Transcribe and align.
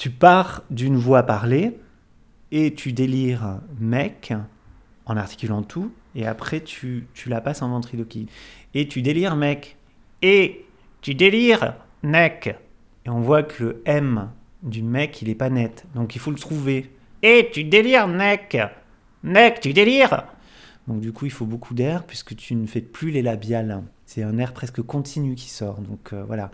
tu 0.00 0.08
pars 0.08 0.62
d'une 0.70 0.96
voix 0.96 1.24
parlée 1.24 1.78
et 2.52 2.72
tu 2.72 2.94
délires 2.94 3.60
mec 3.78 4.32
en 5.04 5.18
articulant 5.18 5.62
tout, 5.62 5.92
et 6.14 6.26
après 6.26 6.62
tu, 6.62 7.06
tu 7.12 7.28
la 7.28 7.42
passes 7.42 7.60
en 7.60 7.68
ventriloquie. 7.68 8.26
Et 8.72 8.88
tu 8.88 9.02
délires 9.02 9.36
mec, 9.36 9.76
et 10.22 10.64
tu 11.02 11.14
délires 11.14 11.74
mec. 12.02 12.56
Et 13.04 13.10
on 13.10 13.20
voit 13.20 13.42
que 13.42 13.62
le 13.62 13.82
M 13.84 14.30
du 14.62 14.82
mec, 14.82 15.20
il 15.20 15.28
est 15.28 15.34
pas 15.34 15.50
net, 15.50 15.84
donc 15.94 16.14
il 16.14 16.18
faut 16.18 16.30
le 16.30 16.38
trouver. 16.38 16.90
Et 17.22 17.50
tu 17.52 17.64
délires 17.64 18.08
mec, 18.08 18.56
mec, 19.22 19.60
tu 19.60 19.74
délires. 19.74 20.24
Donc 20.88 21.00
du 21.02 21.12
coup, 21.12 21.26
il 21.26 21.30
faut 21.30 21.44
beaucoup 21.44 21.74
d'air 21.74 22.04
puisque 22.04 22.34
tu 22.36 22.54
ne 22.54 22.66
fais 22.66 22.80
plus 22.80 23.10
les 23.10 23.20
labiales. 23.20 23.82
C'est 24.06 24.22
un 24.22 24.38
air 24.38 24.54
presque 24.54 24.80
continu 24.80 25.34
qui 25.34 25.50
sort. 25.50 25.82
Donc 25.82 26.14
euh, 26.14 26.24
voilà, 26.24 26.50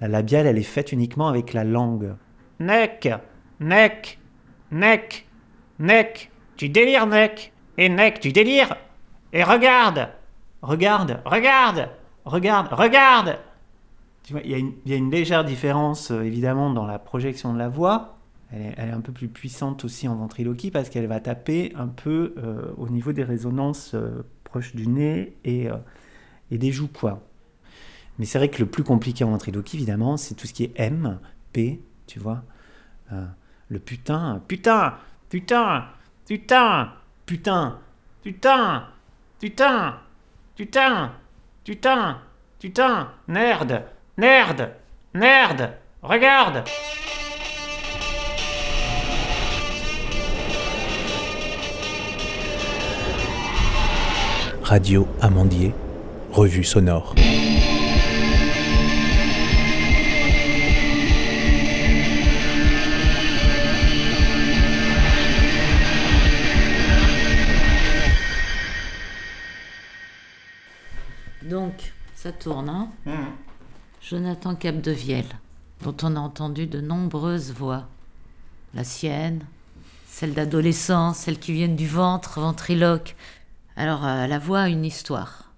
la 0.00 0.08
labiale, 0.08 0.46
elle 0.46 0.56
est 0.56 0.62
faite 0.62 0.92
uniquement 0.92 1.28
avec 1.28 1.52
la 1.52 1.64
langue. 1.64 2.14
Nec, 2.58 3.08
nec, 3.60 4.18
nec, 4.70 5.28
nec, 5.78 6.30
tu 6.56 6.68
délires, 6.68 7.06
nec. 7.06 7.52
Et 7.78 7.88
nec, 7.88 8.20
tu 8.20 8.32
délires. 8.32 8.76
Et 9.32 9.42
regarde, 9.42 10.08
regarde, 10.62 11.20
regarde, 11.26 11.90
regarde, 12.24 12.68
regarde. 12.72 13.38
Tu 14.22 14.32
vois, 14.32 14.42
il 14.42 14.50
y, 14.50 14.92
a 14.94 14.96
une- 14.96 15.10
légère 15.10 15.44
différence, 15.44 16.10
euh, 16.10 16.22
évidemment, 16.22 16.70
dans 16.70 16.86
la 16.86 16.98
projection 16.98 17.52
de 17.52 17.58
la 17.58 17.68
voix. 17.68 18.16
Elle 18.50 18.88
est, 18.88 18.92
un 18.92 19.00
peu 19.00 19.12
plus 19.12 19.28
puissante 19.28 19.84
aussi 19.84 20.08
en 20.08 20.14
ventriloquie 20.14 20.70
parce 20.70 20.88
qu'elle 20.88 21.06
va 21.08 21.20
taper 21.20 21.72
un 21.76 21.88
peu 21.88 22.34
euh, 22.38 22.72
au 22.78 22.88
niveau 22.88 23.12
des 23.12 23.24
résonances 23.24 23.92
euh, 23.94 24.24
proches 24.44 24.74
du 24.74 24.86
nez 24.86 25.36
et, 25.44 25.68
et 26.50 26.58
des 26.58 26.72
joues, 26.72 26.88
quoi. 26.88 27.20
Mais 28.18 28.24
c'est 28.24 28.38
vrai 28.38 28.48
que 28.48 28.60
le 28.60 28.66
plus 28.66 28.84
compliqué 28.84 29.24
en 29.24 29.30
ventriloquie, 29.30 29.76
évidemment, 29.76 30.16
c'est 30.16 30.34
tout 30.34 30.46
ce 30.46 30.54
qui 30.54 30.64
est 30.64 30.72
M, 30.76 31.18
P, 31.52 31.80
tu 32.06 32.18
vois. 32.18 32.42
Euh, 33.12 33.24
le 33.68 33.78
putain, 33.78 34.40
putain, 34.46 34.94
putain, 35.28 35.84
putain, 36.26 36.92
putain, 37.26 37.78
putain, 38.22 38.84
putain, 39.40 39.94
putain, 40.56 41.12
putain, 41.64 42.18
putain, 42.60 43.08
merde, 43.26 43.82
merde, 44.16 44.72
merde, 45.14 45.72
regarde. 46.02 46.64
Radio 54.62 55.06
Amandier, 55.20 55.72
revue 56.32 56.64
sonore. 56.64 57.14
Ça 72.26 72.32
tourne, 72.32 72.68
hein 72.68 72.88
Jonathan 74.02 74.56
Capdevielle, 74.56 75.38
dont 75.84 75.94
on 76.02 76.16
a 76.16 76.18
entendu 76.18 76.66
de 76.66 76.80
nombreuses 76.80 77.52
voix. 77.52 77.86
La 78.74 78.82
sienne, 78.82 79.46
celle 80.08 80.34
d'adolescent, 80.34 81.14
celles 81.14 81.38
qui 81.38 81.52
viennent 81.52 81.76
du 81.76 81.86
ventre, 81.86 82.40
ventriloque. 82.40 83.14
Alors, 83.76 84.04
euh, 84.04 84.26
la 84.26 84.40
voix 84.40 84.62
a 84.62 84.68
une 84.68 84.84
histoire. 84.84 85.52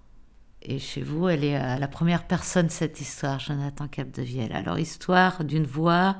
Et 0.61 0.77
chez 0.77 1.01
vous, 1.01 1.27
elle 1.27 1.43
est 1.43 1.55
à 1.55 1.79
la 1.79 1.87
première 1.87 2.27
personne, 2.27 2.69
cette 2.69 3.01
histoire, 3.01 3.39
Jonathan 3.39 3.87
Capdevielle. 3.87 4.53
Alors, 4.53 4.77
histoire 4.77 5.43
d'une 5.43 5.65
voix, 5.65 6.17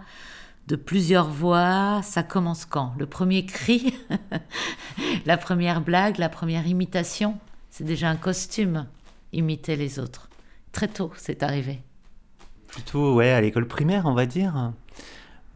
de 0.66 0.76
plusieurs 0.76 1.30
voix, 1.30 2.02
ça 2.02 2.24
commence 2.24 2.66
quand? 2.66 2.96
Le 2.98 3.06
premier 3.06 3.46
cri? 3.46 3.94
La 5.28 5.38
première 5.38 5.82
blague 5.82 6.18
La 6.18 6.30
première 6.30 6.66
imitation? 6.66 7.38
C'est 7.70 7.84
déjà 7.84 8.10
un 8.10 8.16
costume, 8.16 8.88
imiter 9.32 9.76
les 9.76 10.00
autres. 10.00 10.29
Très 10.72 10.88
tôt, 10.88 11.12
c'est 11.16 11.44
arrivé. 11.44 11.82
Plutôt, 12.68 13.16
ouais, 13.16 13.32
à 13.32 13.42
l'école 13.42 13.68
primaire, 13.68 14.06
on 14.06 14.14
va 14.14 14.26
dire, 14.26 14.74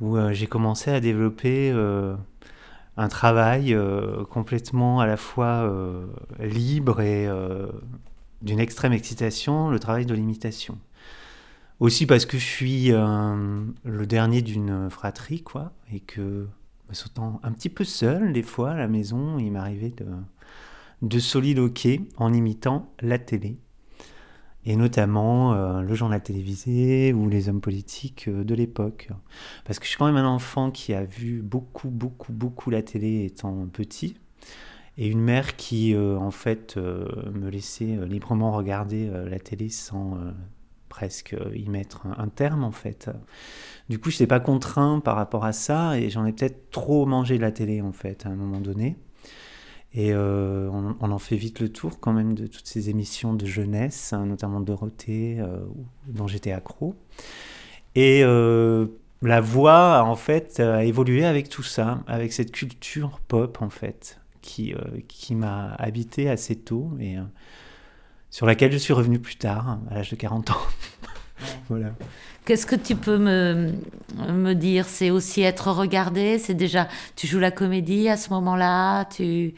où 0.01 0.17
euh, 0.17 0.33
j'ai 0.33 0.47
commencé 0.47 0.89
à 0.91 0.99
développer 0.99 1.71
euh, 1.71 2.15
un 2.97 3.07
travail 3.07 3.73
euh, 3.73 4.23
complètement 4.25 4.99
à 4.99 5.05
la 5.05 5.17
fois 5.17 5.71
libre 6.39 7.01
et 7.01 7.29
d'une 8.41 8.59
extrême 8.59 8.93
excitation, 8.93 9.69
le 9.69 9.79
travail 9.79 10.05
de 10.05 10.13
l'imitation. 10.13 10.77
Aussi 11.79 12.05
parce 12.05 12.25
que 12.25 12.37
je 12.37 12.45
suis 12.45 12.91
le 12.91 14.05
dernier 14.05 14.41
d'une 14.41 14.89
fratrie, 14.89 15.41
quoi, 15.41 15.73
et 15.91 15.99
que, 15.99 16.47
me 16.89 16.93
sentant 16.93 17.39
un 17.43 17.51
petit 17.51 17.69
peu 17.69 17.83
seul, 17.83 18.33
des 18.33 18.43
fois, 18.43 18.71
à 18.71 18.77
la 18.77 18.87
maison, 18.87 19.37
il 19.37 19.51
m'arrivait 19.51 19.89
de, 19.89 20.05
de 21.01 21.19
soliloquer 21.19 22.01
en 22.17 22.33
imitant 22.33 22.91
la 23.01 23.19
télé 23.19 23.57
et 24.65 24.75
notamment 24.75 25.53
euh, 25.53 25.81
le 25.81 25.93
journal 25.93 26.21
télévisé 26.21 27.13
ou 27.13 27.27
les 27.27 27.49
hommes 27.49 27.61
politiques 27.61 28.27
euh, 28.27 28.43
de 28.43 28.55
l'époque. 28.55 29.09
Parce 29.65 29.79
que 29.79 29.85
je 29.85 29.89
suis 29.89 29.97
quand 29.97 30.05
même 30.05 30.17
un 30.17 30.27
enfant 30.27 30.71
qui 30.71 30.93
a 30.93 31.03
vu 31.03 31.41
beaucoup, 31.41 31.89
beaucoup, 31.89 32.31
beaucoup 32.31 32.69
la 32.69 32.81
télé 32.81 33.25
étant 33.25 33.67
petit, 33.67 34.15
et 34.97 35.07
une 35.07 35.21
mère 35.21 35.55
qui, 35.55 35.95
euh, 35.95 36.17
en 36.17 36.31
fait, 36.31 36.77
me 36.77 37.49
laissait 37.49 37.97
librement 38.05 38.51
regarder 38.51 39.09
la 39.09 39.39
télé 39.39 39.69
sans 39.69 40.17
presque 40.87 41.35
y 41.55 41.67
mettre 41.67 42.05
un, 42.05 42.15
un 42.19 42.27
terme, 42.27 42.63
en 42.63 42.71
fait. 42.71 43.09
Du 43.89 43.97
coup, 43.97 44.11
je 44.11 44.15
n'étais 44.17 44.27
pas 44.27 44.39
contraint 44.39 44.99
par 44.99 45.15
rapport 45.15 45.45
à 45.45 45.51
ça, 45.51 45.99
et 45.99 46.11
j'en 46.11 46.25
ai 46.25 46.31
peut-être 46.31 46.69
trop 46.69 47.07
mangé 47.07 47.37
de 47.37 47.41
la 47.41 47.51
télé, 47.51 47.81
en 47.81 47.91
fait, 47.91 48.27
à 48.27 48.29
un 48.29 48.35
moment 48.35 48.61
donné. 48.61 48.97
Et 49.95 50.11
euh, 50.11 50.69
on, 50.71 51.11
en 51.11 51.19
fait 51.19 51.35
vite 51.35 51.59
le 51.59 51.69
tour 51.69 51.99
quand 51.99 52.13
même 52.13 52.33
de 52.33 52.47
toutes 52.47 52.65
ces 52.65 52.89
émissions 52.89 53.33
de 53.33 53.45
jeunesse, 53.45 54.11
hein, 54.11 54.25
notamment 54.25 54.59
Dorothée, 54.59 55.37
euh, 55.39 55.59
dont 56.07 56.27
j'étais 56.27 56.51
accro. 56.51 56.95
Et 57.93 58.23
euh, 58.23 58.87
la 59.21 59.39
voix, 59.39 60.03
en 60.03 60.15
fait, 60.15 60.59
a 60.59 60.83
évolué 60.83 61.25
avec 61.25 61.47
tout 61.47 61.61
ça, 61.61 62.03
avec 62.07 62.33
cette 62.33 62.51
culture 62.51 63.19
pop, 63.27 63.61
en 63.61 63.69
fait, 63.69 64.19
qui, 64.41 64.73
qui 65.07 65.35
m'a 65.35 65.73
habité 65.75 66.27
assez 66.27 66.55
tôt 66.55 66.91
et 66.99 67.17
sur 68.31 68.47
laquelle 68.47 68.71
je 68.71 68.77
suis 68.77 68.93
revenu 68.93 69.19
plus 69.19 69.35
tard, 69.35 69.77
à 69.91 69.95
l'âge 69.95 70.09
de 70.09 70.15
40 70.15 70.49
ans. 70.49 70.57
voilà. 71.69 71.87
Qu'est-ce 72.45 72.65
que 72.65 72.75
tu 72.75 72.95
peux 72.95 73.17
me, 73.17 73.71
me 74.31 74.53
dire? 74.53 74.85
C'est 74.85 75.11
aussi 75.11 75.41
être 75.41 75.71
regardé? 75.71 76.39
C'est 76.39 76.53
déjà, 76.53 76.87
tu 77.15 77.25
joues 77.25 77.39
la 77.39 77.51
comédie 77.51 78.09
à 78.09 78.17
ce 78.17 78.29
moment-là? 78.31 79.05
Tu, 79.05 79.53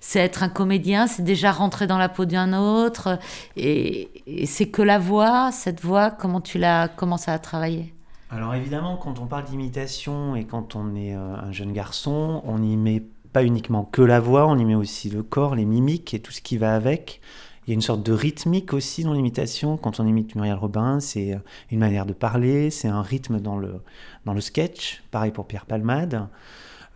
C'est 0.00 0.20
être 0.20 0.42
un 0.42 0.48
comédien? 0.48 1.06
C'est 1.06 1.24
déjà 1.24 1.50
rentrer 1.50 1.86
dans 1.86 1.98
la 1.98 2.08
peau 2.08 2.24
d'un 2.24 2.52
autre? 2.52 3.18
Et, 3.56 4.10
et 4.26 4.46
c'est 4.46 4.68
que 4.68 4.82
la 4.82 4.98
voix, 4.98 5.50
cette 5.52 5.80
voix, 5.80 6.10
comment 6.10 6.40
tu 6.40 6.58
l'as 6.58 6.88
commencé 6.88 7.30
à 7.30 7.38
travailler 7.38 7.92
Alors 8.30 8.54
évidemment, 8.54 8.96
quand 8.96 9.18
on 9.18 9.26
parle 9.26 9.44
d'imitation 9.44 10.36
et 10.36 10.44
quand 10.44 10.76
on 10.76 10.94
est 10.94 11.14
euh, 11.14 11.36
un 11.36 11.52
jeune 11.52 11.72
garçon, 11.72 12.42
on 12.44 12.58
n'y 12.58 12.76
met 12.76 13.02
pas 13.32 13.42
uniquement 13.44 13.84
que 13.84 14.02
la 14.02 14.20
voix, 14.20 14.46
on 14.46 14.56
y 14.56 14.64
met 14.64 14.74
aussi 14.74 15.10
le 15.10 15.22
corps, 15.22 15.54
les 15.54 15.64
mimiques 15.64 16.14
et 16.14 16.20
tout 16.20 16.32
ce 16.32 16.40
qui 16.40 16.56
va 16.56 16.74
avec. 16.74 17.20
Il 17.68 17.72
y 17.72 17.74
a 17.74 17.74
une 17.74 17.82
sorte 17.82 18.02
de 18.02 18.14
rythmique 18.14 18.72
aussi 18.72 19.04
dans 19.04 19.12
l'imitation. 19.12 19.76
Quand 19.76 20.00
on 20.00 20.06
imite 20.06 20.34
Muriel 20.34 20.54
Robin, 20.54 21.00
c'est 21.00 21.34
euh, 21.34 21.38
une 21.70 21.80
manière 21.80 22.06
de 22.06 22.14
parler, 22.14 22.70
c'est 22.70 22.88
un 22.88 23.02
rythme 23.02 23.40
dans 23.40 23.58
le, 23.58 23.82
dans 24.24 24.32
le 24.32 24.40
sketch. 24.40 25.02
Pareil 25.10 25.32
pour 25.32 25.46
Pierre 25.46 25.66
Palmade. 25.66 26.28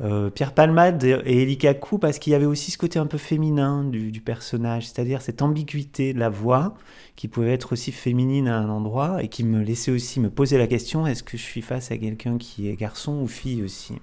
Euh, 0.01 0.31
Pierre 0.31 0.55
Palmade 0.55 1.05
et 1.05 1.43
Elie 1.43 1.59
Kakou, 1.59 1.99
parce 1.99 2.19
qu'il 2.19 2.33
y 2.33 2.35
avait 2.35 2.47
aussi 2.47 2.71
ce 2.71 2.79
côté 2.79 2.99
un 2.99 3.05
peu 3.05 3.19
féminin 3.19 3.85
du, 3.85 4.11
du 4.11 4.23
personnage, 4.23 4.87
c'est-à-dire 4.87 5.21
cette 5.21 5.43
ambiguïté 5.43 6.15
de 6.15 6.19
la 6.19 6.31
voix 6.31 6.73
qui 7.17 7.29
pouvait 7.29 7.53
être 7.53 7.75
aussi 7.75 7.93
féminine 7.93 8.49
à 8.49 8.57
un 8.57 8.71
endroit 8.71 9.23
et 9.23 9.29
qui 9.29 9.45
me 9.45 9.63
laissait 9.63 9.93
aussi 9.93 10.21
me 10.21 10.31
poser 10.31 10.57
la 10.57 10.69
question 10.69 11.07
est-ce 11.07 11.23
que 11.23 11.37
je 11.37 11.43
suis 11.43 11.61
face 11.61 11.91
à 11.91 11.99
quelqu'un 11.99 12.39
qui 12.39 12.71
est 12.71 12.77
garçon 12.77 13.21
ou 13.21 13.27
fille 13.27 13.63
aussi? 13.63 13.97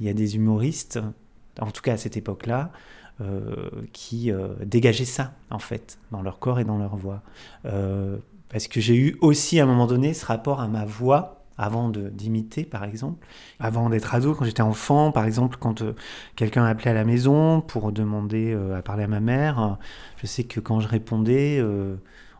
Il 0.00 0.06
y 0.06 0.08
a 0.08 0.12
des 0.12 0.34
humoristes, 0.34 0.98
en 1.60 1.70
tout 1.70 1.82
cas 1.82 1.92
à 1.92 1.98
cette 1.98 2.16
époque-là, 2.16 2.72
qui 3.92 4.30
euh, 4.32 4.48
dégageaient 4.64 5.04
ça 5.04 5.32
en 5.50 5.58
fait 5.58 5.98
dans 6.10 6.22
leur 6.22 6.38
corps 6.38 6.58
et 6.60 6.64
dans 6.64 6.78
leur 6.78 6.96
voix. 6.96 7.22
Euh, 7.66 8.18
parce 8.48 8.66
que 8.66 8.80
j'ai 8.80 8.96
eu 8.96 9.16
aussi 9.20 9.60
à 9.60 9.64
un 9.64 9.66
moment 9.66 9.86
donné 9.86 10.14
ce 10.14 10.26
rapport 10.26 10.60
à 10.60 10.68
ma 10.68 10.84
voix 10.84 11.36
avant 11.58 11.90
d'imiter 11.90 12.64
par 12.64 12.84
exemple, 12.84 13.24
avant 13.58 13.90
d'être 13.90 14.14
ado, 14.14 14.34
quand 14.34 14.46
j'étais 14.46 14.62
enfant, 14.62 15.12
par 15.12 15.26
exemple 15.26 15.58
quand 15.60 15.82
euh, 15.82 15.94
quelqu'un 16.34 16.64
appelait 16.64 16.90
à 16.90 16.94
la 16.94 17.04
maison 17.04 17.60
pour 17.60 17.92
demander 17.92 18.52
euh, 18.54 18.78
à 18.78 18.82
parler 18.82 19.04
à 19.04 19.08
ma 19.08 19.20
mère, 19.20 19.60
euh, 19.60 19.70
je 20.22 20.26
sais 20.26 20.44
que 20.44 20.58
quand 20.58 20.80
je 20.80 20.88
répondais, 20.88 21.58
euh, 21.60 21.96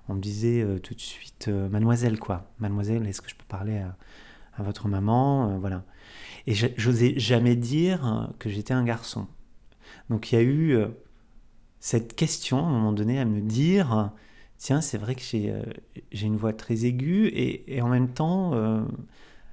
on 0.09 0.15
me 0.15 0.21
disait 0.21 0.63
euh, 0.63 0.79
tout 0.79 0.95
de 0.95 1.01
suite 1.01 1.47
euh, 1.49 1.69
mademoiselle 1.69 2.19
quoi, 2.19 2.47
mademoiselle, 2.59 3.07
est-ce 3.07 3.21
que 3.21 3.29
je 3.29 3.35
peux 3.35 3.45
parler 3.47 3.79
à, 3.79 3.95
à 4.57 4.63
votre 4.63 4.89
maman, 4.89 5.51
Euh, 5.51 5.59
voilà. 5.59 5.83
Et 6.47 6.55
j'osais 6.55 7.15
jamais 7.19 7.55
dire 7.57 8.07
euh, 8.07 8.27
que 8.39 8.49
j'étais 8.49 8.73
un 8.73 8.85
garçon. 8.85 9.27
Donc 10.11 10.31
il 10.31 10.35
y 10.35 10.39
a 10.39 10.43
eu 10.43 10.73
euh, 10.73 10.89
cette 11.79 12.15
question 12.15 12.59
à 12.59 12.69
un 12.69 12.73
moment 12.73 12.93
donné 12.93 13.19
à 13.19 13.25
me 13.25 13.41
dire 13.41 14.13
tiens, 14.61 14.83
c'est 14.83 14.99
vrai 14.99 15.15
que 15.15 15.23
j'ai 15.23 15.51
euh, 15.51 15.63
une 16.13 16.37
voix 16.37 16.53
très 16.53 16.85
aiguë 16.85 17.29
et, 17.35 17.83
en 17.83 17.89
même 17.89 18.11
temps, 18.11 18.53
euh, 18.55 18.83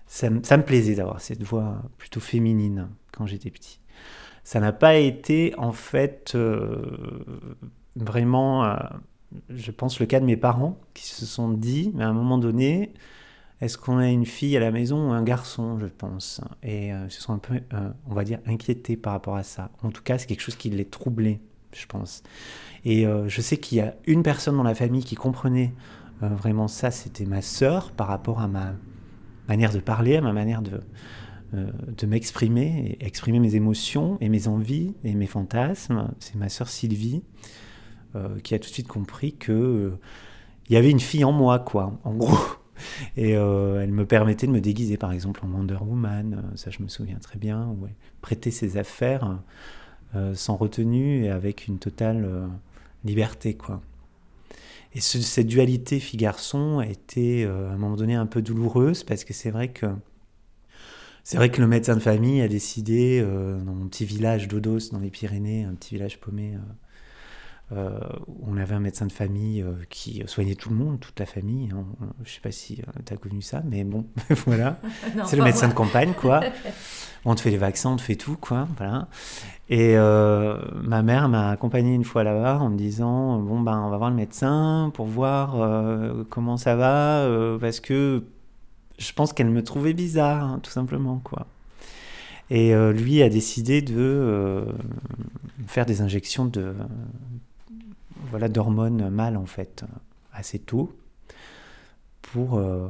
ça, 0.05 0.29
me 0.29 0.61
plaisait 0.61 0.95
d'avoir 0.95 1.21
cette 1.21 1.43
voix 1.43 1.81
plutôt 1.97 2.19
féminine 2.19 2.89
quand 3.11 3.25
j'étais 3.25 3.49
petit. 3.49 3.79
Ça 4.43 4.59
n'a 4.59 4.73
pas 4.73 4.97
été 4.97 5.53
en 5.57 5.71
fait 5.71 6.33
euh, 6.35 7.25
vraiment, 7.95 8.77
je 9.49 9.71
pense, 9.71 9.99
le 9.99 10.05
cas 10.05 10.19
de 10.19 10.25
mes 10.25 10.37
parents 10.37 10.77
qui 10.93 11.05
se 11.05 11.25
sont 11.25 11.49
dit, 11.49 11.93
à 11.99 12.05
un 12.05 12.13
moment 12.13 12.37
donné, 12.37 12.93
est-ce 13.61 13.77
qu'on 13.77 13.97
a 13.97 14.07
une 14.09 14.25
fille 14.25 14.55
à 14.55 14.59
la 14.59 14.71
maison 14.71 15.09
ou 15.09 15.13
un 15.13 15.23
garçon, 15.23 15.79
je 15.79 15.85
pense? 15.85 16.41
Et 16.63 16.93
euh, 16.93 17.09
se 17.09 17.21
sont 17.21 17.33
un 17.33 17.39
peu, 17.39 17.59
on 18.07 18.13
va 18.13 18.23
dire, 18.23 18.39
inquiétés 18.45 18.97
par 18.97 19.13
rapport 19.13 19.35
à 19.35 19.43
ça. 19.43 19.71
En 19.83 19.89
tout 19.89 20.03
cas, 20.03 20.17
c'est 20.17 20.27
quelque 20.27 20.41
chose 20.41 20.55
qui 20.55 20.69
les 20.69 20.85
troublait, 20.85 21.39
je 21.73 21.85
pense. 21.85 22.23
Et 22.85 23.05
je 23.27 23.41
sais 23.41 23.57
qu'il 23.57 23.79
y 23.79 23.81
a 23.81 23.95
une 24.05 24.23
personne 24.23 24.55
dans 24.55 24.63
la 24.63 24.75
famille 24.75 25.03
qui 25.03 25.15
comprenait 25.15 25.73
vraiment 26.21 26.67
ça, 26.67 26.89
c'était 26.89 27.25
ma 27.25 27.41
sœur 27.41 27.91
par 27.91 28.07
rapport 28.07 28.39
à 28.39 28.47
ma 28.47 28.73
manière 29.49 29.73
de 29.73 29.79
parler, 29.79 30.15
à 30.15 30.21
ma 30.21 30.31
manière 30.31 30.61
de, 30.61 30.79
euh, 31.53 31.71
de 31.97 32.05
m'exprimer, 32.05 32.97
exprimer 32.99 33.39
mes 33.39 33.55
émotions 33.55 34.17
et 34.19 34.27
mes 34.27 34.49
envies 34.49 34.95
et 35.05 35.15
mes 35.15 35.27
fantasmes. 35.27 36.11
C'est 36.19 36.35
ma 36.35 36.49
sœur 36.49 36.67
Sylvie 36.67 37.23
euh, 38.17 38.37
qui 38.39 38.53
a 38.53 38.59
tout 38.59 38.67
de 38.67 38.73
suite 38.73 38.89
compris 38.89 39.33
que 39.33 39.53
euh, 39.53 39.99
il 40.67 40.73
y 40.73 40.75
avait 40.75 40.91
une 40.91 40.99
fille 40.99 41.23
en 41.23 41.31
moi, 41.31 41.59
quoi, 41.59 41.97
en 42.03 42.13
gros. 42.13 42.37
Et 43.15 43.31
elle 43.31 43.91
me 43.91 44.05
permettait 44.05 44.47
de 44.47 44.51
me 44.51 44.61
déguiser, 44.61 44.97
par 44.97 45.11
exemple, 45.11 45.41
en 45.43 45.49
Wonder 45.49 45.77
Woman, 45.81 46.51
ça 46.55 46.69
je 46.71 46.81
me 46.81 46.87
souviens 46.87 47.17
très 47.19 47.39
bien, 47.39 47.67
ouais. 47.81 47.95
prêter 48.21 48.51
ses 48.51 48.77
affaires 48.77 49.39
sans 50.33 50.55
retenue 50.55 51.25
et 51.25 51.29
avec 51.29 51.67
une 51.67 51.79
totale 51.79 52.27
liberté, 53.03 53.55
quoi. 53.55 53.81
Et 54.93 55.01
cette 55.01 55.47
dualité 55.47 55.99
fille-garçon 55.99 56.79
a 56.79 56.87
été 56.87 57.45
à 57.45 57.71
un 57.73 57.77
moment 57.77 57.95
donné 57.95 58.15
un 58.15 58.25
peu 58.25 58.41
douloureuse 58.41 59.03
parce 59.03 59.23
que 59.23 59.33
c'est 59.33 59.51
vrai 59.51 59.69
que 59.69 59.87
c'est 61.27 61.35
vrai 61.35 61.51
que 61.51 61.59
le 61.59 61.67
médecin 61.67 61.95
de 61.97 61.99
famille 61.99 62.39
a 62.39 62.47
décidé, 62.47 63.19
euh, 63.21 63.59
dans 63.59 63.73
mon 63.73 63.89
petit 63.89 64.05
village 64.05 64.47
d'Odos, 64.47 64.91
dans 64.93 64.99
les 64.99 65.09
Pyrénées, 65.09 65.65
un 65.65 65.73
petit 65.73 65.95
village 65.95 66.21
paumé, 66.21 66.53
euh, 66.53 66.59
euh, 67.73 67.99
on 68.43 68.57
avait 68.57 68.75
un 68.75 68.79
médecin 68.79 69.05
de 69.05 69.11
famille 69.11 69.65
qui 69.89 70.23
soignait 70.25 70.55
tout 70.55 70.69
le 70.69 70.75
monde, 70.75 70.99
toute 70.99 71.19
la 71.19 71.25
famille. 71.25 71.69
Hein. 71.73 71.85
Je 72.23 72.29
ne 72.29 72.33
sais 72.33 72.41
pas 72.41 72.51
si 72.51 72.81
tu 73.05 73.13
as 73.13 73.17
connu 73.17 73.41
ça, 73.41 73.61
mais 73.65 73.83
bon, 73.83 74.05
voilà. 74.45 74.79
c'est 75.25 75.35
le 75.35 75.43
médecin 75.43 75.67
de 75.67 75.73
campagne, 75.73 76.13
quoi. 76.13 76.41
on 77.25 77.35
te 77.35 77.41
fait 77.41 77.51
les 77.51 77.57
vaccins, 77.57 77.91
on 77.91 77.97
te 77.97 78.01
fait 78.01 78.15
tout, 78.15 78.37
quoi. 78.39 78.67
Voilà. 78.77 79.07
Et 79.69 79.95
ma 79.95 81.01
mère 81.01 81.27
m'a 81.27 81.49
accompagné 81.49 81.93
une 81.93 82.05
fois 82.05 82.23
là-bas 82.23 82.59
en 82.59 82.69
me 82.69 82.77
disant 82.77 83.39
Bon, 83.39 83.59
ben, 83.59 83.77
on 83.79 83.89
va 83.89 83.97
voir 83.97 84.09
le 84.09 84.15
médecin 84.15 84.91
pour 84.93 85.07
voir 85.07 85.57
comment 86.29 86.57
ça 86.57 86.75
va, 86.75 87.27
parce 87.59 87.79
que 87.79 88.23
je 88.97 89.13
pense 89.13 89.33
qu'elle 89.33 89.49
me 89.49 89.63
trouvait 89.63 89.93
bizarre, 89.93 90.43
hein, 90.43 90.59
tout 90.63 90.71
simplement, 90.71 91.19
quoi. 91.23 91.47
Et 92.49 92.73
euh, 92.73 92.93
lui 92.93 93.21
a 93.21 93.29
décidé 93.29 93.81
de 93.81 93.95
euh, 93.97 94.65
faire 95.67 95.85
des 95.85 96.01
injections 96.01 96.45
de 96.45 96.73
voilà 98.29 98.49
d'hormones 98.49 99.09
mâles 99.09 99.37
en 99.37 99.45
fait 99.45 99.83
assez 100.33 100.59
tôt 100.59 100.95
pour 102.21 102.57
euh, 102.57 102.87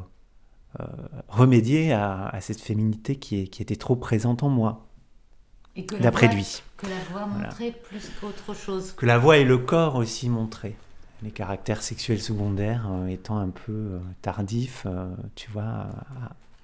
remédier 1.27 1.93
à, 1.93 2.37
cette 2.41 2.61
féminité 2.61 3.15
qui, 3.15 3.49
qui, 3.49 3.61
était 3.61 3.75
trop 3.75 3.95
présente 3.95 4.43
en 4.43 4.49
moi. 4.49 4.87
D'après 5.99 6.27
lui. 6.27 6.63
Que 6.77 6.87
la 6.87 6.99
voix 7.11 7.25
montrait 7.27 7.71
plus 7.71 8.11
qu'autre 8.19 8.55
chose. 8.55 8.93
Que 8.93 9.05
la 9.05 9.17
voix 9.17 9.37
et 9.37 9.43
le 9.43 9.57
corps 9.57 9.95
aussi 9.95 10.27
montraient 10.29 10.75
les 11.23 11.31
caractères 11.31 11.81
sexuels 11.81 12.21
secondaires 12.21 12.87
euh, 12.91 13.07
étant 13.07 13.37
un 13.37 13.49
peu 13.49 13.71
euh, 13.71 13.99
tardifs, 14.21 14.83
euh, 14.85 15.13
tu 15.35 15.49
vois, 15.51 15.87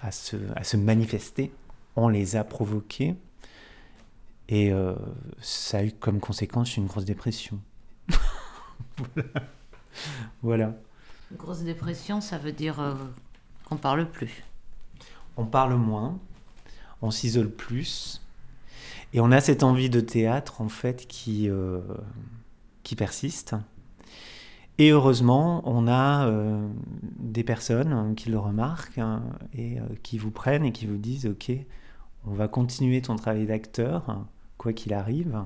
à, 0.02 0.12
se, 0.12 0.36
à, 0.56 0.64
se, 0.64 0.78
manifester. 0.78 1.52
On 1.96 2.08
les 2.08 2.36
a 2.36 2.44
provoqués 2.44 3.16
et 4.50 4.72
ça 5.42 5.78
a 5.78 5.84
eu 5.84 5.92
comme 5.92 6.20
conséquence 6.20 6.76
une 6.76 6.88
grosse 6.88 7.06
dépression. 7.06 7.60
voilà. 10.44 10.74
Une 11.32 11.38
grosse 11.38 11.62
dépression, 11.62 12.22
ça 12.22 12.38
veut 12.38 12.52
dire 12.52 12.98
qu'on 13.66 13.78
parle 13.78 14.08
plus. 14.08 14.44
On 15.38 15.46
parle 15.46 15.76
moins, 15.76 16.20
on 17.02 17.12
s'isole 17.12 17.50
plus, 17.50 18.22
et 19.14 19.20
on 19.20 19.32
a 19.32 19.42
cette 19.42 19.64
envie 19.64 19.90
de 19.90 20.00
théâtre 20.00 20.62
en 20.62 20.70
fait 20.70 21.08
qui, 21.08 21.50
qui 22.84 22.96
persiste 22.96 23.56
et 24.80 24.90
heureusement, 24.90 25.62
on 25.66 25.88
a 25.88 26.28
euh, 26.28 26.68
des 27.20 27.44
personnes 27.44 28.16
qui 28.16 28.30
le 28.30 28.40
remarquent 28.40 28.98
hein, 28.98 29.22
et 29.54 29.80
euh, 29.80 29.84
qui 30.02 30.18
vous 30.18 30.32
prennent 30.32 30.66
et 30.66 30.72
qui 30.72 30.88
vous 30.88 30.98
disent 30.98 31.28
Ok, 31.28 31.52
on 32.26 32.34
va 32.34 32.48
continuer 32.48 33.02
ton 33.02 33.16
travail 33.16 33.46
d'acteur, 33.46 34.26
quoi 34.58 34.74
qu'il 34.74 34.94
arrive, 34.94 35.44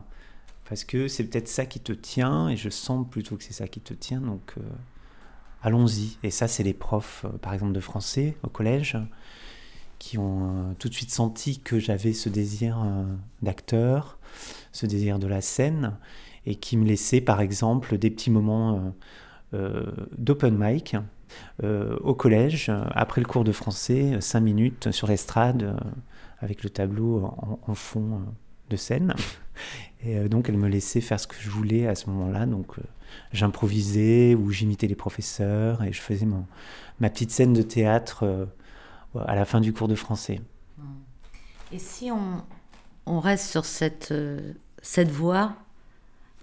parce 0.68 0.84
que 0.84 1.08
c'est 1.08 1.24
peut-être 1.24 1.48
ça 1.48 1.66
qui 1.66 1.80
te 1.80 1.94
tient, 1.94 2.50
et 2.50 2.58
je 2.58 2.70
sens 2.70 3.06
plutôt 3.10 3.38
que 3.38 3.44
c'est 3.44 3.54
ça 3.54 3.68
qui 3.68 3.80
te 3.80 3.94
tient, 3.94 4.22
donc 4.22 4.54
euh, 4.58 4.62
allons-y. 5.62 6.18
Et 6.24 6.32
ça, 6.32 6.48
c'est 6.48 6.64
les 6.64 6.74
profs, 6.74 7.26
par 7.42 7.54
exemple, 7.54 7.74
de 7.74 7.80
français 7.80 8.38
au 8.44 8.50
collège, 8.50 8.98
qui 10.00 10.18
ont 10.18 10.76
tout 10.78 10.90
de 10.90 10.94
suite 10.94 11.12
senti 11.12 11.60
que 11.60 11.80
j'avais 11.80 12.14
ce 12.14 12.30
désir 12.30 12.78
d'acteur, 13.42 14.20
ce 14.72 14.86
désir 14.86 15.18
de 15.18 15.28
la 15.28 15.42
scène, 15.42 15.98
et 16.48 16.56
qui 16.56 16.78
me 16.78 16.86
laissait 16.86 17.22
par 17.22 17.42
exemple 17.42 17.98
des 17.98 18.10
petits 18.10 18.32
moments 18.32 18.94
euh, 19.54 19.58
euh, 19.58 19.92
d'open 20.18 20.58
mic 20.58 20.96
euh, 21.62 21.98
au 22.00 22.16
collège, 22.16 22.72
après 22.92 23.22
le 23.22 23.28
cours 23.28 23.44
de 23.44 23.52
français, 23.52 24.20
cinq 24.22 24.40
minutes 24.40 24.92
sur 24.92 25.08
l'estrade 25.08 25.78
avec 26.40 26.64
le 26.64 26.70
tableau 26.70 27.30
en, 27.68 27.76
fond 27.76 28.22
de 28.70 28.76
scène. 28.76 29.16
Et 30.06 30.30
donc 30.30 30.50
elle 30.50 30.58
me 30.58 30.68
laissait 30.68 31.02
faire 31.02 31.20
ce 31.20 31.28
que 31.28 31.36
je 31.40 31.50
voulais 31.50 31.88
à 31.88 31.96
ce 31.96 32.10
moment-là. 32.10 32.46
Donc 32.46 32.76
j'improvisais 33.34 34.36
ou 34.36 34.52
j'imitais 34.52 34.88
les 34.88 34.96
professeurs 34.96 35.82
et 35.84 35.92
je 35.92 36.00
faisais 36.00 36.28
mon, 36.28 36.46
ma 37.00 37.10
petite 37.10 37.32
scène 37.32 37.54
de 37.54 37.64
théâtre 37.64 38.48
à 39.16 39.36
la 39.36 39.46
fin 39.46 39.60
du 39.60 39.74
cours 39.74 39.88
de 39.88 39.96
français. 39.96 40.40
Et 41.72 41.80
si 41.80 42.12
on, 42.12 42.44
on 43.08 43.20
reste 43.20 43.50
sur 43.50 43.66
cette, 43.66 44.14
cette 44.84 45.10
voie, 45.10 45.56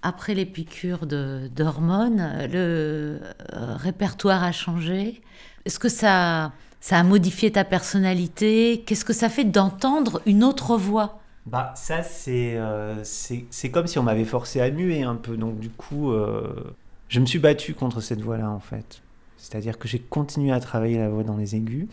après 0.05 0.35
les 0.35 0.44
piqûres 0.44 1.06
d'hormones, 1.06 2.47
le 2.53 3.21
euh, 3.55 3.76
répertoire 3.76 4.44
a 4.44 4.53
changé. 4.53 5.23
Est-ce 5.65 5.79
que 5.79 5.88
ça, 5.88 6.53
ça 6.81 6.99
a 6.99 7.03
modifié 7.03 7.50
ta 7.50 7.65
personnalité? 7.65 8.85
Qu'est-ce 8.87 9.06
que 9.06 9.15
ça 9.15 9.31
fait 9.31 9.44
d'entendre 9.44 10.21
une 10.26 10.44
autre 10.44 10.76
voix? 10.76 11.21
Bah, 11.46 11.73
ça, 11.76 12.00
euh, 12.28 13.00
c'est 13.04 13.45
c'est 13.50 13.71
comme 13.71 13.87
si 13.87 13.99
on 13.99 14.02
m'avait 14.02 14.25
forcé 14.25 14.61
à 14.61 14.71
muer 14.71 15.02
un 15.02 15.16
peu. 15.16 15.37
Donc, 15.37 15.59
du 15.59 15.71
coup, 15.71 16.11
euh, 16.11 16.75
je 17.09 17.21
me 17.21 17.26
suis 17.26 17.38
battu 17.38 17.75
contre 17.75 18.00
cette 18.00 18.21
voix-là, 18.21 18.50
en 18.50 18.61
fait. 18.61 19.02
C'est-à-dire 19.37 19.78
que 19.78 19.87
j'ai 19.87 19.99
continué 19.99 20.52
à 20.52 20.61
travailler 20.61 20.99
la 20.99 21.11
voix 21.11 21.23
dans 21.23 21.37
les 21.37 21.54
aigus. 21.54 21.88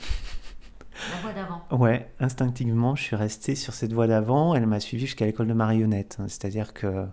La 1.11 1.21
voix 1.21 1.33
d'avant. 1.33 1.61
Ouais, 1.71 2.09
instinctivement, 2.19 2.95
je 2.95 3.03
suis 3.03 3.15
resté 3.15 3.55
sur 3.55 3.73
cette 3.73 3.91
voix 3.91 4.07
d'avant. 4.07 4.55
Elle 4.55 4.67
m'a 4.67 4.79
suivi 4.79 5.05
jusqu'à 5.05 5.25
l'école 5.25 5.47
de 5.47 5.53
marionnette. 5.53 6.17
C'est-à-dire 6.27 6.73
que 6.73 7.05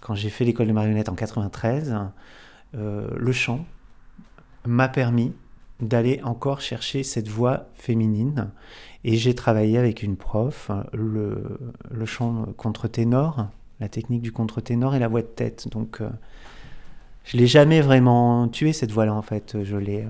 quand 0.00 0.14
j'ai 0.14 0.30
fait 0.30 0.44
l'école 0.44 0.68
de 0.68 0.72
marionnette 0.72 1.08
en 1.08 1.14
93, 1.14 1.96
euh, 2.74 3.08
le 3.16 3.32
chant 3.32 3.64
m'a 4.64 4.88
permis 4.88 5.34
d'aller 5.80 6.20
encore 6.24 6.60
chercher 6.60 7.02
cette 7.02 7.28
voix 7.28 7.66
féminine. 7.74 8.50
Et 9.04 9.16
j'ai 9.16 9.34
travaillé 9.34 9.78
avec 9.78 10.02
une 10.02 10.16
prof, 10.16 10.70
le, 10.92 11.58
le 11.90 12.06
chant 12.06 12.46
contre-ténor, 12.56 13.48
la 13.80 13.88
technique 13.88 14.22
du 14.22 14.32
contre-ténor 14.32 14.94
et 14.94 14.98
la 14.98 15.08
voix 15.08 15.22
de 15.22 15.26
tête. 15.26 15.68
Donc, 15.70 16.00
euh, 16.00 16.10
je 17.24 17.36
l'ai 17.36 17.46
jamais 17.46 17.80
vraiment 17.80 18.48
tué 18.48 18.72
cette 18.72 18.90
voix-là, 18.90 19.14
en 19.14 19.22
fait. 19.22 19.62
Je 19.62 19.76
l'ai, 19.76 20.04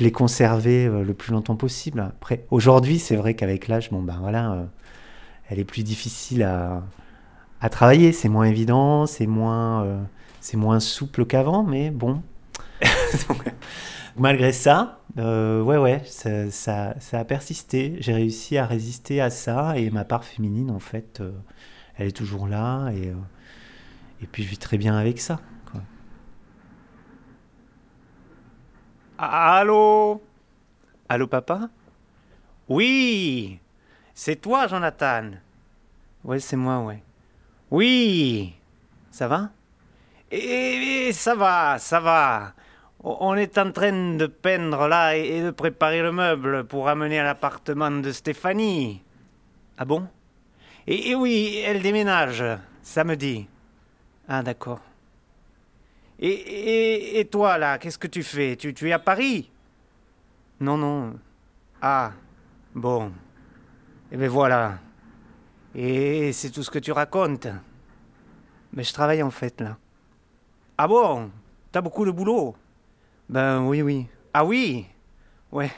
euh, 0.00 0.10
conservée 0.10 0.86
le 0.88 1.14
plus 1.14 1.32
longtemps 1.32 1.56
possible. 1.56 2.00
Après, 2.00 2.44
aujourd'hui, 2.50 2.98
c'est 2.98 3.16
vrai 3.16 3.34
qu'avec 3.34 3.68
l'âge, 3.68 3.90
bon, 3.90 4.02
ben 4.02 4.18
voilà, 4.20 4.66
elle 5.48 5.58
est 5.58 5.64
plus 5.64 5.84
difficile 5.84 6.42
à, 6.42 6.82
à 7.64 7.70
travailler. 7.70 8.12
C'est 8.12 8.28
moins 8.28 8.44
évident, 8.44 9.06
c'est 9.06 9.26
moins, 9.26 9.84
euh, 9.84 10.02
c'est 10.40 10.58
moins 10.58 10.80
souple 10.80 11.24
qu'avant, 11.24 11.62
mais 11.62 11.90
bon. 11.90 12.22
Malgré 14.16 14.52
ça, 14.52 15.00
euh, 15.18 15.60
ouais, 15.62 15.76
ouais, 15.76 16.02
ça, 16.04 16.94
a 17.12 17.24
persisté. 17.24 17.96
J'ai 18.00 18.14
réussi 18.14 18.56
à 18.58 18.66
résister 18.66 19.20
à 19.20 19.30
ça 19.30 19.76
et 19.76 19.90
ma 19.90 20.04
part 20.04 20.24
féminine, 20.24 20.70
en 20.70 20.78
fait, 20.78 21.20
euh, 21.20 21.32
elle 21.96 22.08
est 22.08 22.16
toujours 22.16 22.46
là 22.46 22.90
et, 22.90 23.12
et 24.22 24.26
puis 24.26 24.42
je 24.44 24.48
vis 24.48 24.58
très 24.58 24.78
bien 24.78 24.96
avec 24.96 25.20
ça. 25.20 25.40
Quoi. 25.70 25.80
Allô? 29.18 30.22
Allô, 31.08 31.26
papa? 31.26 31.68
Oui 32.68 33.58
C'est 34.14 34.36
toi, 34.36 34.66
Jonathan 34.66 35.32
Ouais, 36.24 36.38
c'est 36.38 36.56
moi, 36.56 36.80
ouais. 36.80 37.02
Oui 37.70 38.54
Ça 39.10 39.28
va? 39.28 39.50
Et, 40.30 41.12
ça 41.12 41.34
va, 41.34 41.78
ça 41.78 42.00
va. 42.00 42.54
On 43.06 43.34
est 43.34 43.58
en 43.58 43.70
train 43.70 44.16
de 44.16 44.26
peindre 44.26 44.88
là 44.88 45.14
et 45.14 45.42
de 45.42 45.50
préparer 45.50 46.00
le 46.00 46.10
meuble 46.10 46.64
pour 46.64 46.88
amener 46.88 47.18
à 47.18 47.24
l'appartement 47.24 47.90
de 47.90 48.10
Stéphanie. 48.10 49.02
Ah 49.76 49.84
bon? 49.84 50.08
Et, 50.86 51.14
oui, 51.14 51.62
elle 51.66 51.82
déménage 51.82 52.42
samedi. 52.80 53.46
Ah 54.26 54.42
d'accord. 54.42 54.80
Et, 56.18 57.28
toi 57.30 57.58
là, 57.58 57.76
qu'est-ce 57.76 57.98
que 57.98 58.06
tu 58.06 58.22
fais? 58.22 58.56
Tu, 58.56 58.72
tu 58.72 58.88
es 58.88 58.92
à 58.92 58.98
Paris? 58.98 59.50
Non, 60.60 60.78
non. 60.78 61.18
Ah, 61.82 62.12
bon. 62.74 63.12
Eh 64.10 64.16
ben 64.16 64.30
voilà. 64.30 64.78
Et 65.74 66.32
c'est 66.32 66.48
tout 66.48 66.62
ce 66.62 66.70
que 66.70 66.78
tu 66.78 66.92
racontes. 66.92 67.48
Mais 68.72 68.82
je 68.82 68.94
travaille 68.94 69.22
en 69.22 69.30
fait 69.30 69.60
là. 69.60 69.76
Ah 70.78 70.88
bon? 70.88 71.30
T'as 71.70 71.82
beaucoup 71.82 72.06
de 72.06 72.10
boulot? 72.10 72.56
Ben 73.28 73.64
oui, 73.66 73.82
oui. 73.82 74.06
Ah 74.32 74.44
oui? 74.44 74.86
Ouais. 75.52 75.70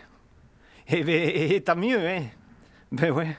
Eh 0.89 1.03
ben, 1.03 1.61
tant 1.63 1.77
mieux, 1.77 1.99
hein 1.99 2.23
Ben 2.93 3.11
ouais. 3.11 3.37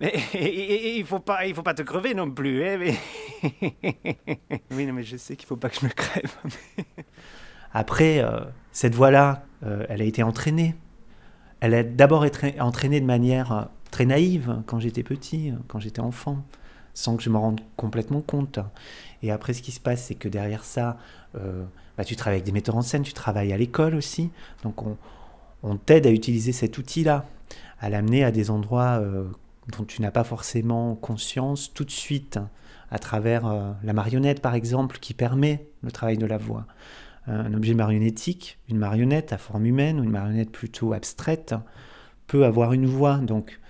Mais 0.00 0.14
il 0.34 1.04
faut 1.04 1.20
pas, 1.20 1.46
il 1.46 1.54
faut 1.54 1.62
pas 1.62 1.74
te 1.74 1.82
crever 1.82 2.14
non 2.14 2.30
plus, 2.30 2.66
hein 2.66 2.78
mais... 2.78 2.94
Oui, 4.70 4.86
non, 4.86 4.94
mais 4.94 5.02
je 5.02 5.16
sais 5.16 5.36
qu'il 5.36 5.46
faut 5.46 5.56
pas 5.56 5.68
que 5.68 5.76
je 5.78 5.84
me 5.84 5.90
crève. 5.90 6.34
Après, 7.72 8.18
euh, 8.18 8.40
cette 8.72 8.94
voix-là, 8.94 9.44
euh, 9.64 9.84
elle 9.88 10.00
a 10.00 10.04
été 10.04 10.22
entraînée. 10.22 10.74
Elle 11.60 11.74
a 11.74 11.82
d'abord 11.82 12.24
été 12.24 12.60
entraînée 12.60 13.00
de 13.00 13.06
manière 13.06 13.52
euh, 13.52 13.62
très 13.90 14.06
naïve 14.06 14.62
quand 14.66 14.80
j'étais 14.80 15.02
petit, 15.02 15.52
quand 15.68 15.78
j'étais 15.78 16.00
enfant, 16.00 16.44
sans 16.94 17.16
que 17.16 17.22
je 17.22 17.30
me 17.30 17.38
rende 17.38 17.60
complètement 17.76 18.20
compte. 18.20 18.58
Et 19.22 19.30
après, 19.30 19.52
ce 19.52 19.62
qui 19.62 19.72
se 19.72 19.80
passe, 19.80 20.04
c'est 20.04 20.14
que 20.14 20.28
derrière 20.28 20.64
ça, 20.64 20.96
euh, 21.36 21.64
bah, 21.96 22.04
tu 22.04 22.16
travailles 22.16 22.36
avec 22.36 22.46
des 22.46 22.52
metteurs 22.52 22.76
en 22.76 22.82
scène, 22.82 23.02
tu 23.02 23.12
travailles 23.12 23.52
à 23.52 23.56
l'école 23.56 23.94
aussi. 23.94 24.30
Donc, 24.62 24.82
on, 24.82 24.96
on 25.62 25.76
t'aide 25.76 26.06
à 26.06 26.10
utiliser 26.10 26.52
cet 26.52 26.78
outil-là, 26.78 27.26
à 27.80 27.90
l'amener 27.90 28.24
à 28.24 28.30
des 28.30 28.50
endroits 28.50 28.98
euh, 29.00 29.28
dont 29.76 29.84
tu 29.84 30.02
n'as 30.02 30.10
pas 30.10 30.24
forcément 30.24 30.94
conscience 30.94 31.72
tout 31.72 31.84
de 31.84 31.90
suite, 31.90 32.38
à 32.90 32.98
travers 32.98 33.46
euh, 33.46 33.72
la 33.82 33.92
marionnette, 33.92 34.40
par 34.40 34.54
exemple, 34.54 34.98
qui 34.98 35.14
permet 35.14 35.68
le 35.82 35.92
travail 35.92 36.18
de 36.18 36.26
la 36.26 36.38
voix. 36.38 36.66
Un 37.26 37.52
objet 37.54 37.74
marionnettique, 37.74 38.58
une 38.68 38.78
marionnette 38.78 39.32
à 39.32 39.38
forme 39.38 39.66
humaine 39.66 40.00
ou 40.00 40.04
une 40.04 40.10
marionnette 40.10 40.50
plutôt 40.50 40.94
abstraite, 40.94 41.54
peut 42.26 42.44
avoir 42.44 42.72
une 42.72 42.86
voix. 42.86 43.18
Donc, 43.18 43.60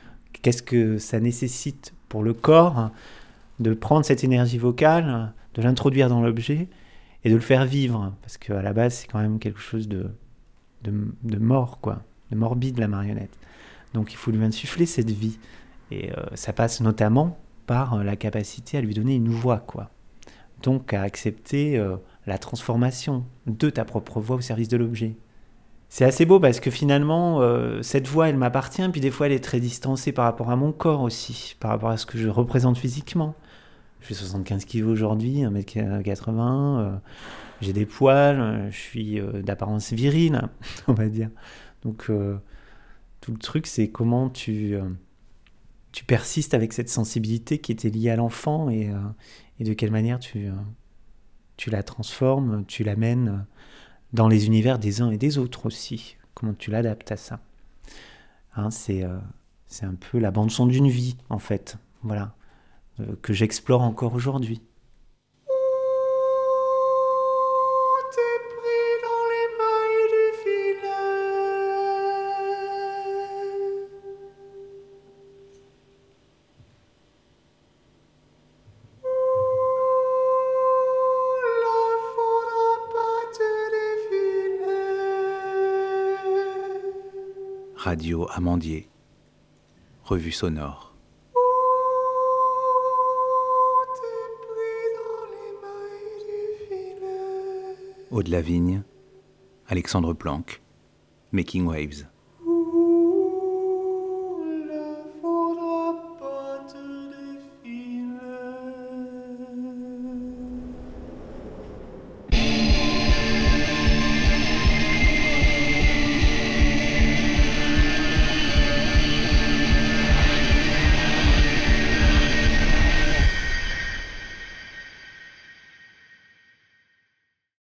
qu'est-ce 0.40 0.62
que 0.62 0.98
ça 0.98 1.20
nécessite 1.20 1.92
pour 2.10 2.22
le 2.22 2.34
corps 2.34 2.90
de 3.60 3.72
prendre 3.72 4.04
cette 4.04 4.24
énergie 4.24 4.58
vocale, 4.58 5.32
de 5.54 5.62
l'introduire 5.62 6.10
dans 6.10 6.20
l'objet 6.20 6.68
et 7.24 7.30
de 7.30 7.34
le 7.34 7.40
faire 7.40 7.64
vivre. 7.64 8.12
Parce 8.20 8.36
qu'à 8.36 8.60
la 8.60 8.74
base, 8.74 8.94
c'est 8.94 9.06
quand 9.06 9.20
même 9.20 9.38
quelque 9.38 9.60
chose 9.60 9.88
de, 9.88 10.10
de, 10.82 11.38
mort, 11.38 11.80
quoi, 11.80 12.02
de 12.30 12.36
morbide, 12.36 12.78
la 12.78 12.88
marionnette. 12.88 13.38
Donc 13.94 14.12
il 14.12 14.16
faut 14.16 14.30
lui 14.30 14.44
insuffler 14.44 14.84
cette 14.84 15.10
vie. 15.10 15.38
Et 15.90 16.12
euh, 16.12 16.24
ça 16.34 16.52
passe 16.52 16.80
notamment 16.80 17.38
par 17.66 17.94
euh, 17.94 18.02
la 18.02 18.16
capacité 18.16 18.78
à 18.78 18.80
lui 18.80 18.94
donner 18.94 19.14
une 19.14 19.28
voix, 19.28 19.58
quoi. 19.58 19.90
Donc 20.62 20.92
à 20.92 21.02
accepter 21.02 21.78
euh, 21.78 21.96
la 22.26 22.38
transformation 22.38 23.24
de 23.46 23.70
ta 23.70 23.84
propre 23.84 24.20
voix 24.20 24.36
au 24.36 24.40
service 24.40 24.68
de 24.68 24.76
l'objet 24.76 25.16
c'est 25.92 26.04
assez 26.04 26.24
beau 26.24 26.38
parce 26.38 26.60
que 26.60 26.70
finalement, 26.70 27.42
euh, 27.42 27.82
cette 27.82 28.06
voix, 28.06 28.28
elle 28.28 28.36
m'appartient, 28.36 28.88
puis 28.90 29.00
des 29.00 29.10
fois, 29.10 29.26
elle 29.26 29.32
est 29.32 29.42
très 29.42 29.58
distancée 29.58 30.12
par 30.12 30.24
rapport 30.24 30.48
à 30.48 30.54
mon 30.54 30.70
corps 30.70 31.02
aussi, 31.02 31.56
par 31.58 31.72
rapport 31.72 31.90
à 31.90 31.96
ce 31.96 32.06
que 32.06 32.16
je 32.16 32.28
représente 32.28 32.78
physiquement. 32.78 33.34
Je 34.00 34.06
fais 34.06 34.14
75 34.14 34.66
kg 34.66 34.84
aujourd'hui, 34.84 35.42
1m80, 35.42 36.78
euh, 36.78 36.96
j'ai 37.60 37.72
des 37.72 37.86
poils, 37.86 38.40
euh, 38.40 38.70
je 38.70 38.76
suis 38.78 39.20
d'apparence 39.42 39.92
virile, 39.92 40.48
on 40.86 40.92
va 40.92 41.08
dire. 41.08 41.28
Donc, 41.82 42.08
tout 43.20 43.32
le 43.32 43.38
truc, 43.38 43.66
c'est 43.66 43.88
comment 43.88 44.30
tu, 44.30 44.76
tu 45.90 46.04
persistes 46.04 46.54
avec 46.54 46.72
cette 46.72 46.88
sensibilité 46.88 47.58
qui 47.58 47.72
était 47.72 47.90
liée 47.90 48.10
à 48.10 48.16
l'enfant 48.16 48.70
et, 48.70 48.92
et, 49.58 49.64
de 49.64 49.72
quelle 49.72 49.90
manière 49.90 50.18
tu, 50.18 50.50
tu 51.56 51.70
la 51.70 51.82
transformes, 51.82 52.66
tu 52.66 52.84
l'amènes 52.84 53.46
dans 54.12 54.28
les 54.28 54.46
univers 54.46 54.78
des 54.78 55.00
uns 55.00 55.10
et 55.10 55.18
des 55.18 55.38
autres 55.38 55.66
aussi. 55.66 56.16
Comment 56.34 56.54
tu 56.54 56.70
l'adaptes 56.70 57.12
à 57.12 57.16
ça 57.16 57.40
hein, 58.54 58.70
C'est 58.70 59.04
euh, 59.04 59.18
c'est 59.70 59.86
un 59.86 59.94
peu 59.94 60.18
la 60.18 60.32
bande-son 60.32 60.66
d'une 60.66 60.88
vie, 60.88 61.16
en 61.30 61.38
fait, 61.38 61.78
voilà, 62.02 62.34
euh, 62.98 63.14
que 63.22 63.32
j'explore 63.32 63.82
encore 63.82 64.14
aujourd'hui. 64.14 64.60
Radio 87.90 88.28
Amandier, 88.30 88.88
revue 90.04 90.30
sonore. 90.30 90.94
Au 98.12 98.22
de 98.22 98.30
la 98.30 98.42
vigne, 98.42 98.84
Alexandre 99.66 100.12
Planck, 100.12 100.62
Making 101.32 101.66
Waves. 101.66 102.06